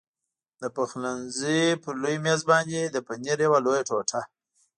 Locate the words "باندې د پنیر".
2.51-3.37